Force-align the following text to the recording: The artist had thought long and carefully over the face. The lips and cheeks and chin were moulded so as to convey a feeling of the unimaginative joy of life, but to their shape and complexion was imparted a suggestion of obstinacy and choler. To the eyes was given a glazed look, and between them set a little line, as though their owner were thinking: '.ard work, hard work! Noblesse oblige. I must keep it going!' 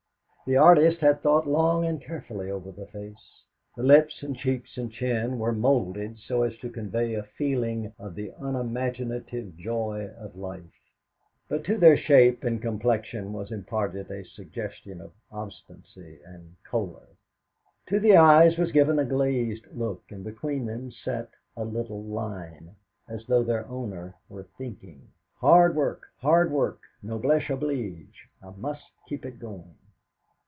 The 0.47 0.57
artist 0.57 0.99
had 0.99 1.21
thought 1.21 1.47
long 1.47 1.85
and 1.85 2.01
carefully 2.03 2.51
over 2.51 2.71
the 2.73 2.87
face. 2.87 3.45
The 3.77 3.83
lips 3.83 4.21
and 4.21 4.35
cheeks 4.35 4.75
and 4.77 4.91
chin 4.91 5.39
were 5.39 5.53
moulded 5.53 6.17
so 6.17 6.43
as 6.43 6.57
to 6.57 6.69
convey 6.69 7.13
a 7.13 7.23
feeling 7.23 7.93
of 7.97 8.15
the 8.15 8.33
unimaginative 8.37 9.55
joy 9.55 10.09
of 10.17 10.35
life, 10.35 10.73
but 11.47 11.63
to 11.65 11.77
their 11.77 11.95
shape 11.95 12.43
and 12.43 12.61
complexion 12.61 13.31
was 13.31 13.49
imparted 13.51 14.11
a 14.11 14.25
suggestion 14.25 14.99
of 14.99 15.13
obstinacy 15.31 16.19
and 16.25 16.53
choler. 16.69 17.07
To 17.87 17.97
the 17.99 18.17
eyes 18.17 18.57
was 18.57 18.73
given 18.73 18.99
a 18.99 19.05
glazed 19.05 19.67
look, 19.73 20.03
and 20.11 20.21
between 20.23 20.65
them 20.65 20.91
set 20.91 21.29
a 21.55 21.63
little 21.63 22.03
line, 22.03 22.75
as 23.07 23.25
though 23.27 23.43
their 23.43 23.65
owner 23.69 24.15
were 24.27 24.43
thinking: 24.57 25.07
'.ard 25.41 25.75
work, 25.77 26.07
hard 26.17 26.51
work! 26.51 26.81
Noblesse 27.01 27.49
oblige. 27.49 28.27
I 28.43 28.49
must 28.57 28.83
keep 29.07 29.23
it 29.25 29.39
going!' 29.39 29.75